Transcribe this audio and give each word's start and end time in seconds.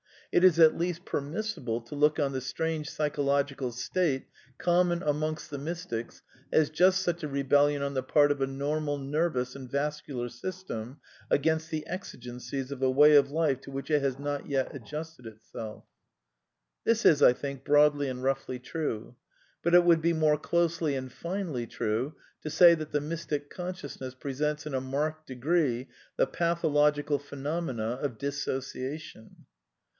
•••It 0.43 0.47
is 0.47 0.59
at 0.59 0.77
least 0.77 1.03
permissible 1.05 1.79
to 1.81 1.93
look 1.93 2.17
on 2.17 2.31
the 2.31 2.41
strange 2.41 2.89
psychological 2.89 3.71
state 3.71 4.25
conunon 4.57 5.03
amongst 5.05 5.51
the 5.51 5.59
mystics 5.59 6.23
as 6.51 6.71
just 6.71 7.03
such 7.03 7.21
a 7.21 7.27
rebellion 7.27 7.83
on 7.83 7.93
the 7.93 8.01
part 8.01 8.31
of 8.31 8.41
a 8.41 8.47
normal 8.47 8.97
neryous 8.97 9.55
and 9.55 9.69
vascular 9.69 10.29
system 10.29 10.99
against 11.29 11.69
the 11.69 11.85
exigencies 11.85 12.71
of 12.71 12.81
a 12.81 12.89
way 12.89 13.15
of 13.15 13.29
life 13.29 13.61
to 13.61 13.71
which 13.71 13.91
it 13.91 14.01
has 14.01 14.17
not 14.17 14.47
yet 14.47 14.73
adjusted 14.73 15.27
itself." 15.27 15.83
iMystidsfn, 15.83 15.83
pp. 15.83 16.85
73, 16.85 16.85
74.) 16.85 16.85
This 16.85 17.05
is, 17.05 17.21
I 17.21 17.33
think, 17.33 17.63
broadly 17.65 18.07
and 18.09 18.23
roughly 18.23 18.57
true. 18.57 19.15
But 19.61 19.75
it 19.75 19.83
would 19.83 20.01
be 20.01 20.13
more 20.13 20.39
closelj 20.39 20.97
and 20.97 21.11
finely 21.11 21.67
true 21.67 22.15
to 22.41 22.49
say 22.49 22.73
that 22.73 22.91
the 22.91 23.01
mysti 23.01 23.39
consciousness 23.49 24.15
presents 24.15 24.65
in 24.65 24.73
a 24.73 24.81
marked 24.81 25.27
degree 25.27 25.89
the 26.17 26.25
pathological 26.25 27.19
phenomena 27.19 27.99
of 28.01 28.13
^' 28.15 28.17
dissociation." 28.17 29.45